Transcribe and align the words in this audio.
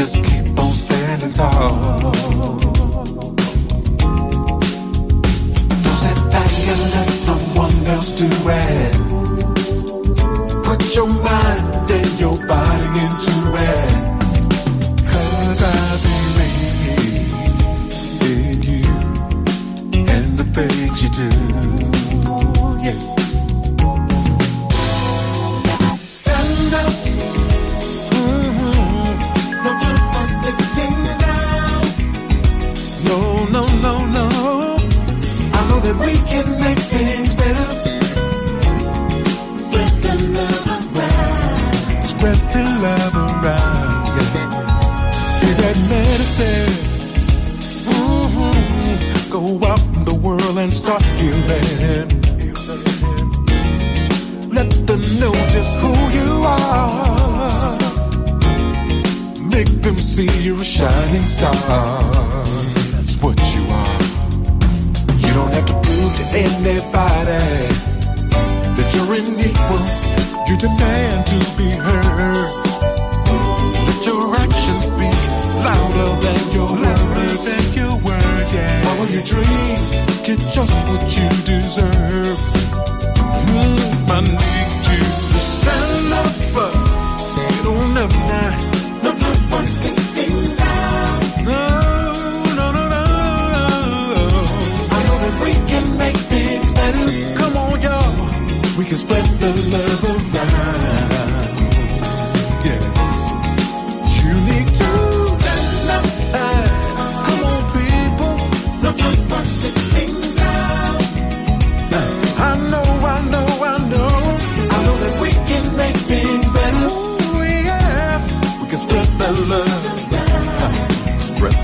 just 0.00 0.24
keep 0.24 0.58
on 0.58 0.72
standing 0.72 1.30
tall. 1.30 2.00
Don't 2.00 2.14
sit 6.02 6.18
back 6.32 6.52
and 6.72 6.82
let 6.94 7.08
someone 7.26 7.76
else 7.86 8.10
do 8.18 8.28
it. 8.48 8.92
Put 10.64 10.96
your 10.96 11.06
mind 11.06 11.90
and 11.90 12.18
your 12.18 12.38
body 12.46 12.89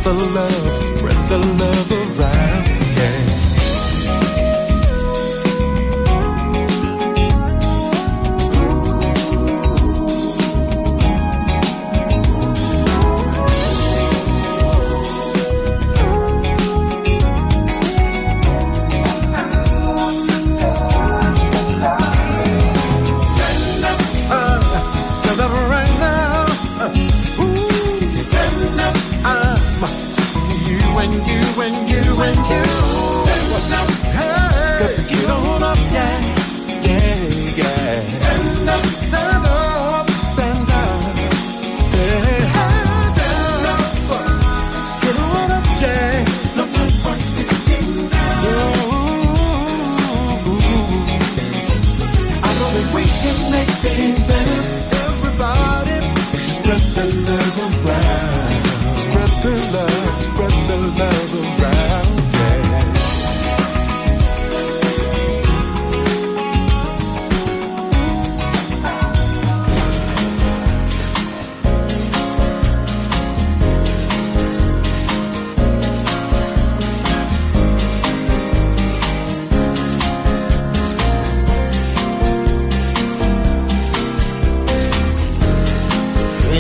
the 0.07 0.13
love. 0.13 0.66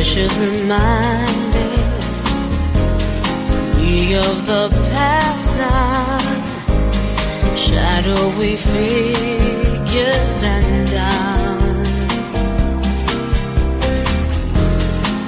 Ashes 0.06 0.38
reminded 0.38 1.80
me 3.76 4.14
of 4.14 4.46
the 4.46 4.68
past 4.92 5.56
now. 5.56 6.18
Shadowy 7.56 8.54
figures 8.56 10.42
and 10.44 10.90
down. 10.90 11.86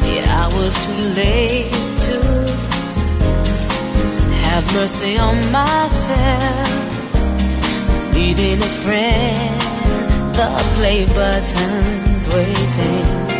Yeah, 0.06 0.44
I 0.44 0.48
was 0.58 0.74
too 0.84 1.02
late 1.20 1.72
to 2.06 2.18
have 4.44 4.64
mercy 4.74 5.18
on 5.18 5.36
myself. 5.50 6.70
Needing 8.14 8.62
a 8.62 8.72
friend, 8.84 9.60
the 10.36 10.48
play 10.76 11.04
button's 11.06 12.28
waiting. 12.28 13.37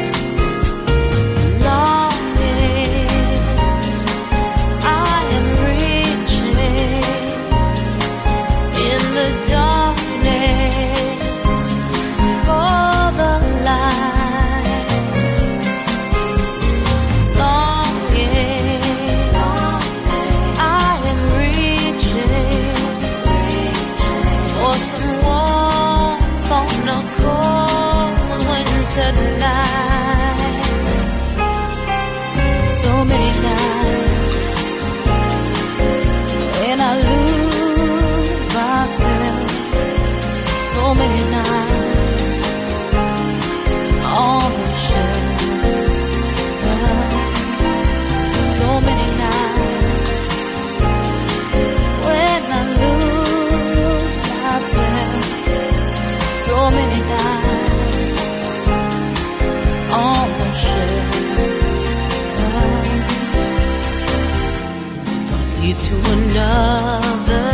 To 65.89 65.97
another. 66.19 67.49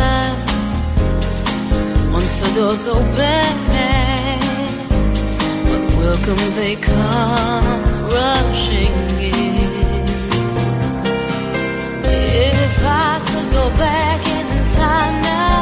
Once 2.11 2.33
the 2.41 2.49
doors 2.55 2.85
open, 2.87 3.53
but 5.69 5.83
welcome 6.01 6.41
they 6.59 6.75
come 6.75 7.83
rushing 8.17 8.95
in. 9.31 10.05
If 12.03 12.73
I 12.83 13.11
could 13.27 13.49
go 13.59 13.65
back 13.85 14.19
in 14.37 14.47
time 14.81 15.15
now, 15.33 15.57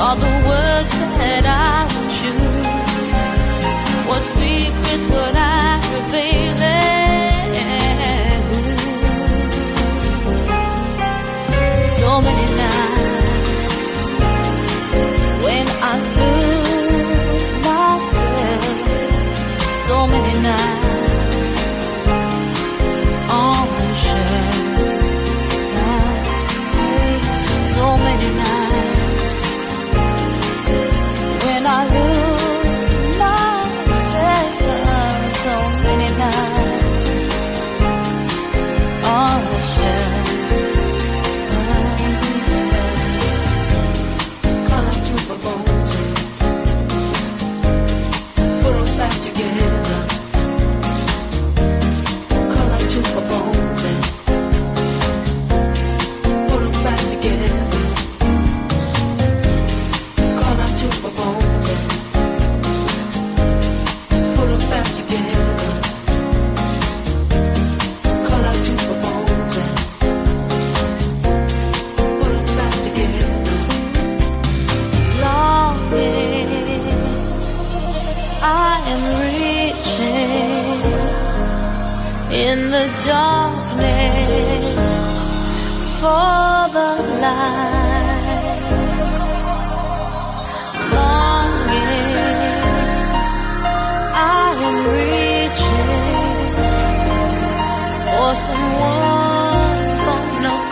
all 0.00 0.16
the 0.26 0.34
words 0.50 0.92
that 1.20 1.44
I 1.44 1.76
would 1.90 2.10
choose, 2.18 3.16
what 4.08 4.22
secrets 4.38 5.04
would 5.12 5.35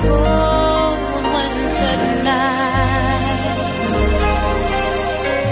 cold 0.01 0.99
winter 1.35 1.97
night. 2.25 3.57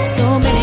So 0.05 0.39
many. 0.39 0.62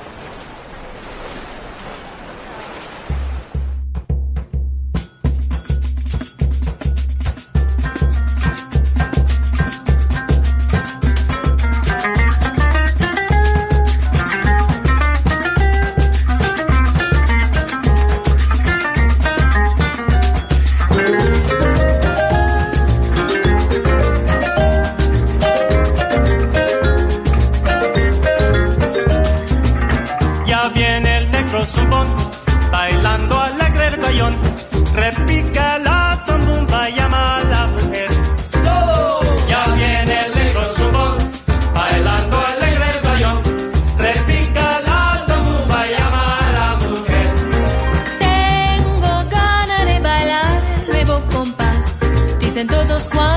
Todos 53.09 53.30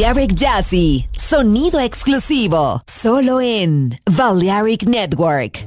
Balearic 0.00 0.32
Jazzy, 0.34 1.06
sonido 1.14 1.78
exclusivo, 1.78 2.80
solo 2.86 3.38
en 3.38 4.00
Balearic 4.16 4.84
Network. 4.84 5.66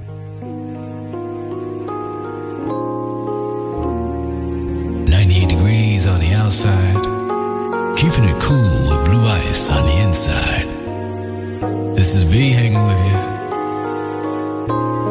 On 6.05 6.19
the 6.19 6.33
outside, 6.33 7.95
keeping 7.95 8.25
it 8.25 8.41
cool 8.41 8.89
with 8.89 9.05
blue 9.05 9.25
ice 9.25 9.69
on 9.71 9.85
the 9.85 10.01
inside. 10.01 10.67
This 11.95 12.15
is 12.15 12.23
V 12.23 12.51
hanging 12.51 12.83
with 12.83 12.99
you. 13.05 13.19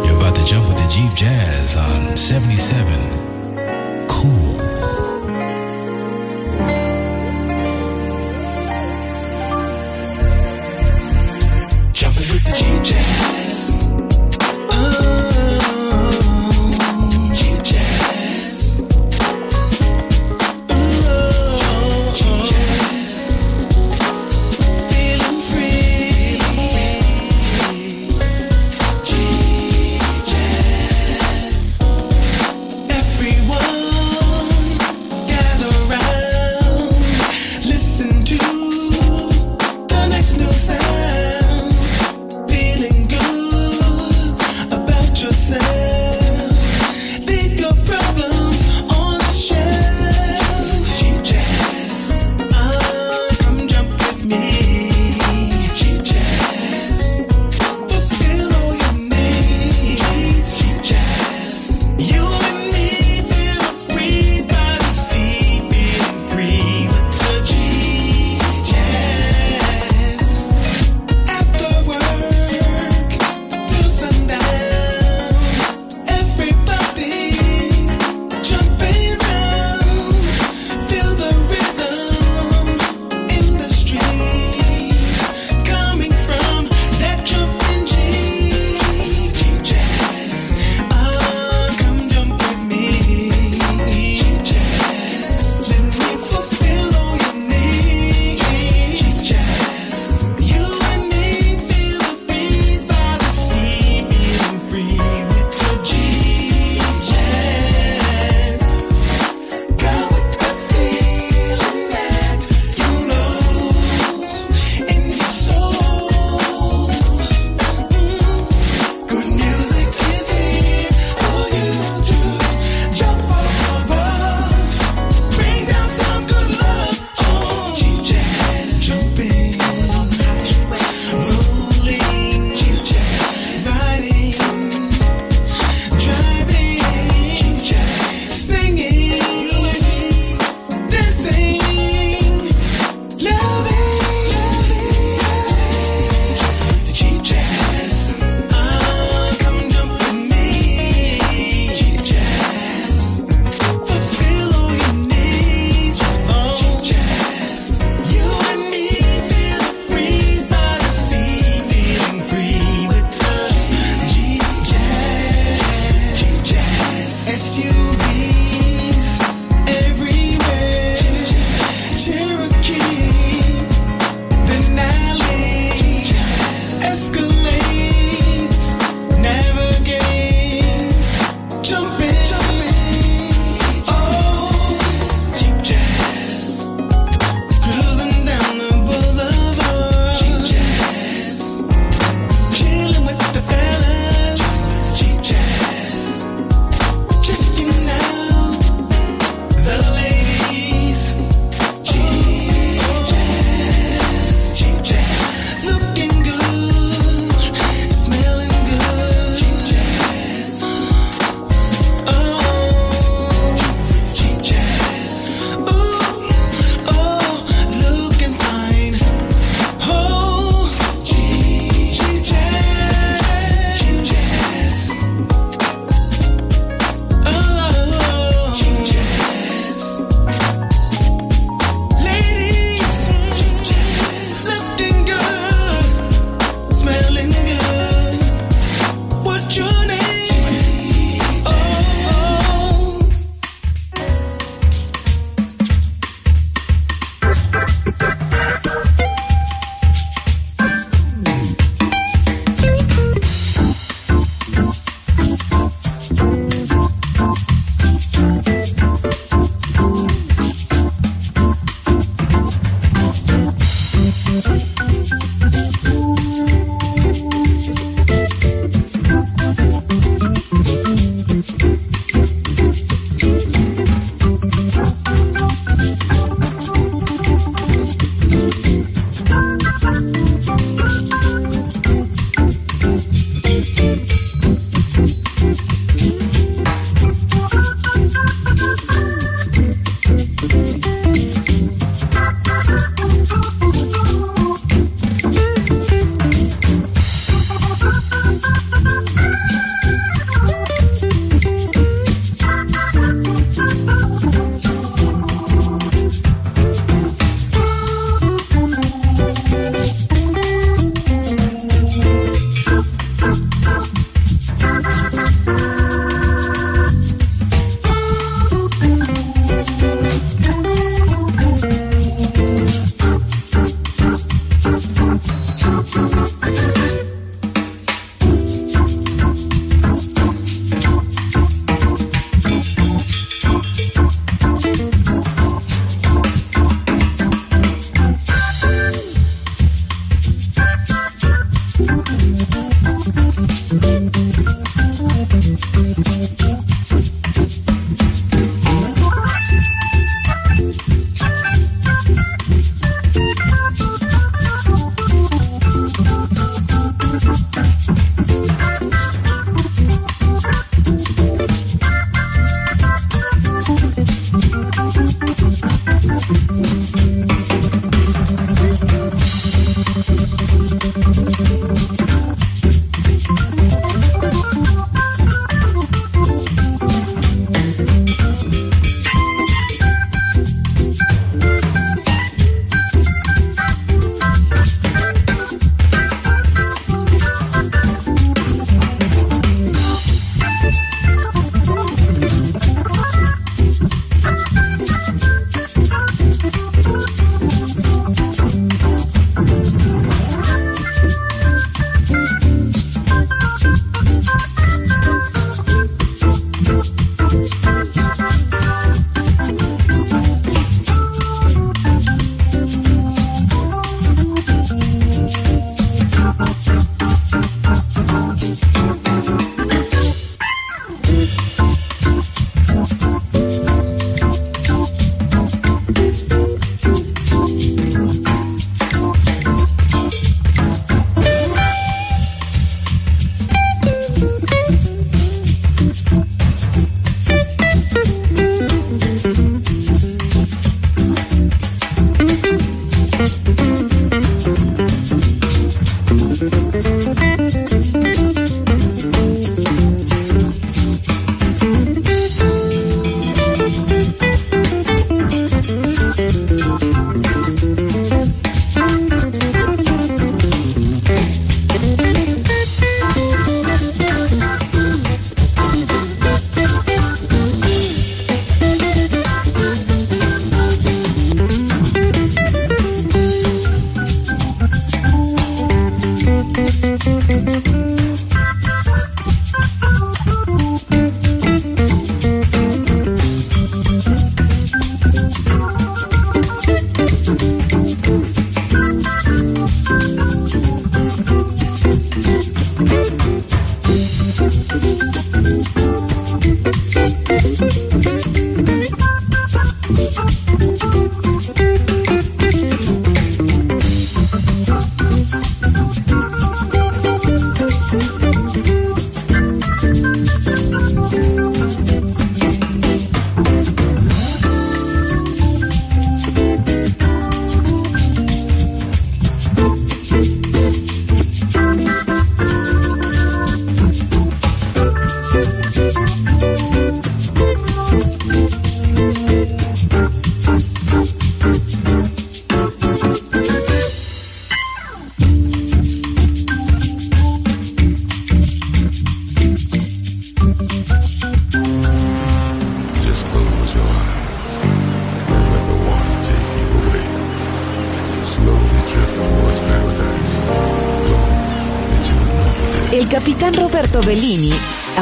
You're 0.05 0.17
about 0.19 0.35
to 0.35 0.45
jump 0.45 0.69
with 0.69 0.79
the 0.79 0.89
Jeep 0.89 1.15
Jazz 1.15 1.77
on 1.77 2.17
77. 2.17 3.22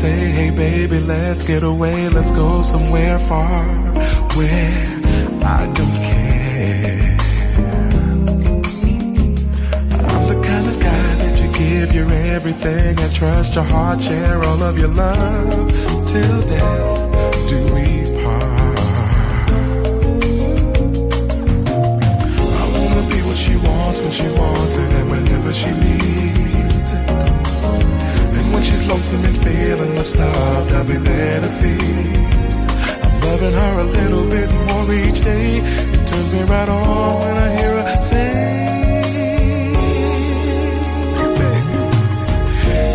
Say, 0.00 0.30
hey 0.30 0.50
baby, 0.50 0.98
let's 0.98 1.44
get 1.44 1.62
away, 1.62 2.08
let's 2.08 2.30
go 2.30 2.62
somewhere 2.62 3.18
far 3.18 3.64
where 4.36 4.80
I 5.58 5.62
don't 5.78 5.98
care. 6.10 7.16
I'm 10.10 10.24
the 10.32 10.38
kind 10.48 10.66
of 10.72 10.76
guy 10.88 11.08
that 11.22 11.34
you 11.42 11.48
give 11.52 11.92
your 11.94 12.10
everything 12.36 12.98
and 12.98 13.12
trust 13.14 13.54
your 13.56 13.64
heart, 13.64 14.00
share 14.00 14.42
all 14.42 14.62
of 14.62 14.78
your 14.78 14.88
love 14.88 15.68
till 16.08 16.40
death 16.46 17.00
do 17.50 17.58
we 17.74 17.86
part. 18.22 18.78
I 22.60 22.64
wanna 22.74 23.04
be 23.12 23.18
what 23.28 23.36
she 23.36 23.54
wants 23.68 24.00
when 24.00 24.12
she 24.12 24.28
wants 24.40 24.76
it 24.76 24.92
and 24.98 25.10
whenever 25.10 25.52
she 25.52 25.70
needs 25.72 25.99
when 28.60 28.68
she's 28.68 28.86
lonesome 28.88 29.24
and 29.24 29.38
feeling 29.38 29.94
the 29.94 30.04
starved, 30.04 30.72
I'll 30.72 30.84
be 30.84 30.96
there 30.96 31.40
to 31.40 31.48
feed. 31.60 32.16
I'm 33.04 33.14
loving 33.26 33.54
her 33.54 33.74
a 33.80 33.88
little 33.98 34.26
bit 34.36 34.50
more 34.68 34.86
each 35.02 35.20
day. 35.22 35.60
It 35.96 36.06
turns 36.06 36.30
me 36.30 36.42
right 36.42 36.68
on 36.68 37.20
when 37.22 37.36
I 37.46 37.48
hear 37.56 37.74
her 37.80 38.02
say, 38.02 38.32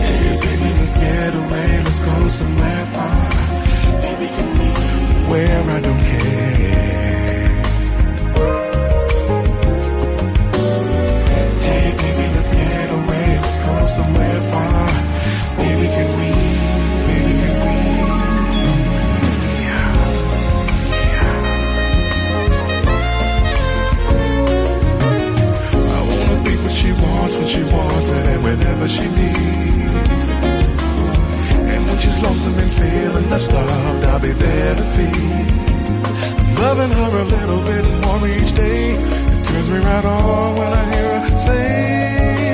Hey 0.05 0.37
baby, 0.45 0.69
let's 0.79 0.95
get 1.05 1.33
away, 1.41 1.69
let's 1.85 2.01
go 2.09 2.15
somewhere 2.39 2.85
far. 2.93 3.25
Baby, 4.03 4.27
can? 4.35 4.49
Where 5.31 5.63
I 5.77 5.79
don't 5.87 6.03
care. 6.11 7.49
Hey 11.67 11.87
baby, 12.01 12.25
let's 12.35 12.49
get 12.49 12.89
away, 12.99 13.27
let's 13.41 13.59
go 13.65 13.87
somewhere 13.97 14.41
far. 14.51 14.84
Whenever 28.57 28.87
she 28.87 29.05
needs. 29.09 30.27
And 31.71 31.81
when 31.87 31.97
she's 31.99 32.21
lonesome 32.21 32.57
and 32.57 32.71
feeling 32.71 33.29
left 33.29 33.43
starved, 33.43 34.03
I'll 34.05 34.19
be 34.19 34.31
there 34.31 34.75
to 34.75 34.85
feed. 34.95 35.51
Loving 36.63 36.91
her 36.99 37.11
a 37.25 37.25
little 37.37 37.61
bit 37.71 37.85
more 38.03 38.27
each 38.27 38.53
day. 38.53 38.95
It 39.33 39.43
turns 39.45 39.69
me 39.69 39.79
right 39.79 40.05
on 40.05 40.55
when 40.59 40.71
I 40.73 40.83
hear 40.93 41.19
her 41.19 41.37
say. 41.37 42.44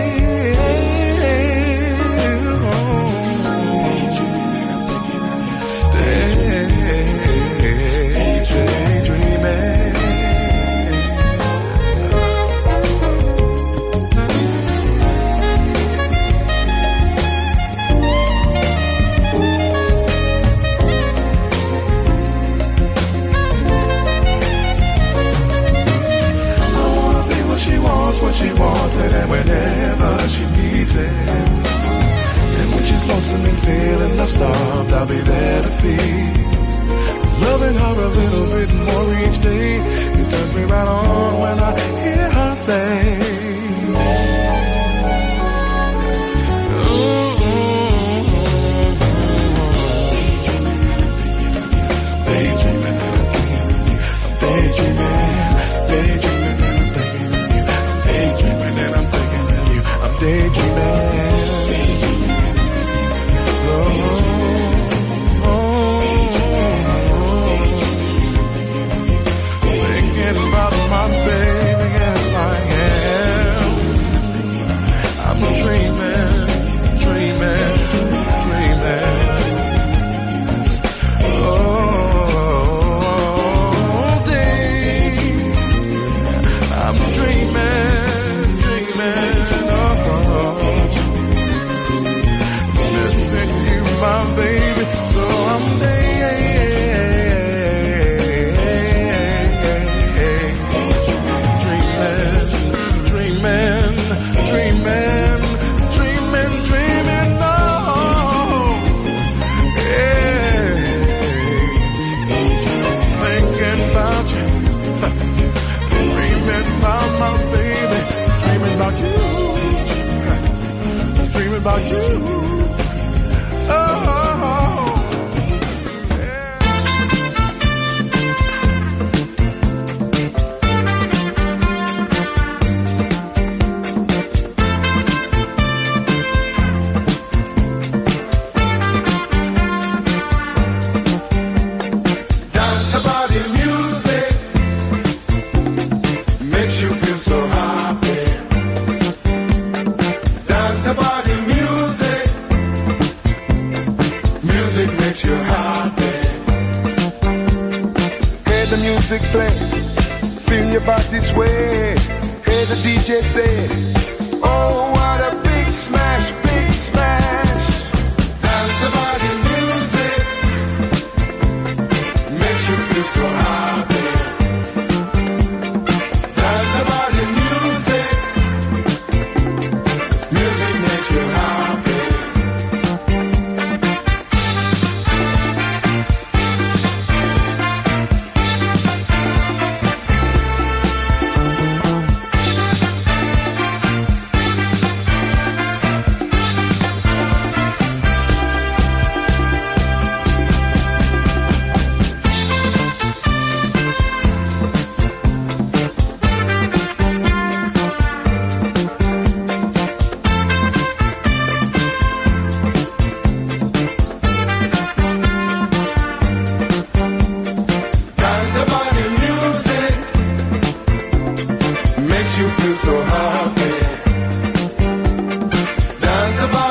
feel 222.62 222.76
so 222.76 223.02
happy. 223.02 223.72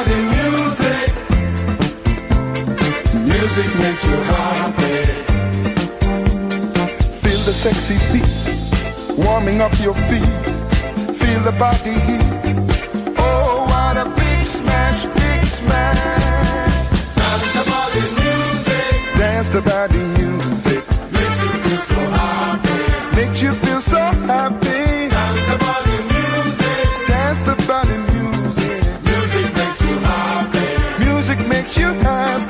Music. 0.07 1.11
Music 3.35 3.69
makes 3.83 4.05
you 4.05 4.19
happy. 4.33 4.97
Feel 7.23 7.41
the 7.49 7.55
sexy 7.65 7.99
beat 8.13 8.29
warming 9.19 9.61
up 9.61 9.73
your 9.81 9.95
feet. 10.09 10.33
Feel 11.21 11.41
the 11.49 11.55
body 11.59 11.97
heat. 12.07 12.27
Oh, 13.19 13.67
what 13.71 13.97
a 13.97 14.09
big 14.21 14.45
smash, 14.45 15.07
big 15.07 15.45
smash. 15.47 16.75
Dance 17.17 17.55
body 17.71 18.05
music. 18.21 19.51
The 19.53 19.63
body 19.63 20.03
music. 20.19 20.85
Makes 21.13 21.43
you 21.43 21.53
feel 21.65 21.83
so 21.93 22.01
happy. 22.19 23.17
Makes 23.17 23.43
you 23.43 23.53
feel 23.55 23.81
so 23.81 23.99
happy 23.99 24.80
you 31.77 31.87
happy. 31.95 32.50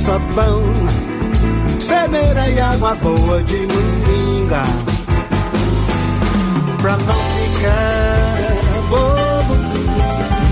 Sabão, 0.00 0.62
peneira 1.86 2.48
e 2.48 2.58
água 2.58 2.94
boa 2.96 3.42
de 3.42 3.66
moringa. 3.66 4.62
Pra 6.80 6.96
não 6.96 7.14
ficar 7.14 8.40
bobo, 8.88 9.54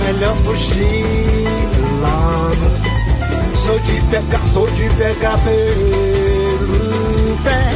melhor 0.04 0.36
fugir 0.44 1.48
logo. 2.02 2.68
Sou 3.56 3.78
de 3.80 4.00
pegar, 4.10 4.46
sou 4.52 4.66
de 4.70 4.88
pegar 4.90 5.38
pelo 5.38 7.36
pé. 7.42 7.70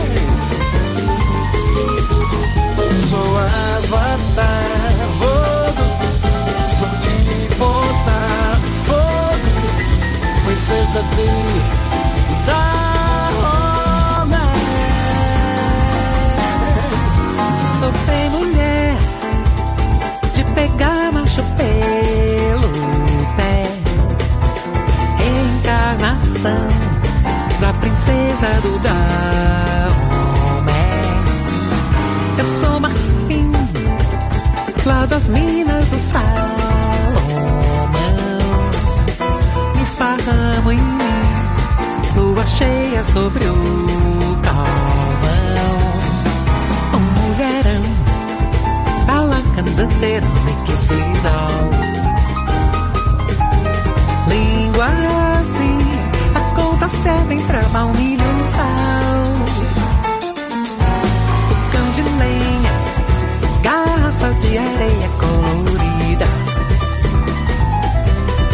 Sou 3.08 3.38
avatar, 3.38 4.52
vou 5.18 6.11
fogo 10.62 10.92
Princesa 10.92 11.02
do 11.02 11.26
Dahomey 12.46 14.36
Sou 17.78 17.90
bem 18.06 18.30
mulher 18.30 18.96
de 20.34 20.44
pegar 20.54 21.12
macho 21.12 21.42
pelo 21.56 22.70
pé. 23.36 23.64
Encarnação 25.58 26.68
da 27.60 27.72
princesa 27.72 28.60
do 28.62 28.78
Dahomey. 28.78 29.02
Eu 32.38 32.46
sou 32.60 32.78
marfim 32.78 33.50
lá 34.86 35.06
das 35.06 35.28
minas 35.28 35.61
lua 42.42 42.46
cheia 42.46 43.04
sobre 43.04 43.44
o 43.44 43.86
calvão. 44.42 45.82
Um 46.94 47.00
mulherão, 47.20 47.82
balacando 49.06 49.90
cerâmica 49.92 50.72
e 50.72 50.76
sisal. 50.76 51.70
Língua 54.28 54.86
assim, 55.40 55.78
a 56.34 56.40
conta 56.54 56.88
certa 56.88 57.34
entre 57.34 57.56
a 57.56 57.62
baunilha 57.68 58.24
e 58.24 58.46
sal. 58.56 59.22
Fogão 61.48 61.90
de 61.94 62.02
lenha, 62.02 62.74
garrafa 63.62 64.34
de 64.40 64.58
areia 64.58 65.08
colorida, 65.20 66.26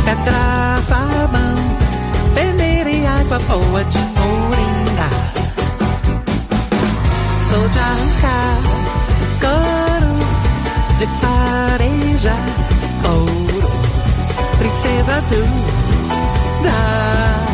pedra, 0.04 0.82
sabão, 0.82 1.67
água 3.28 3.38
boa 3.40 3.84
de 3.84 3.98
moringa. 3.98 5.10
Sou 7.48 7.68
de 7.68 7.78
arrancar 7.78 8.62
couro, 9.42 10.18
de 10.98 11.06
fareja, 11.20 12.34
ouro, 13.04 13.70
princesa 14.58 15.20
do 15.28 15.44
Dahomey. 16.62 17.47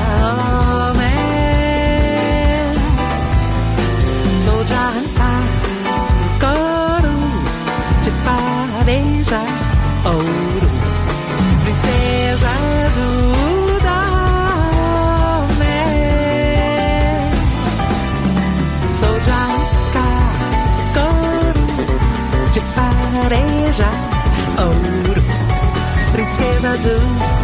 Do 26.83 27.43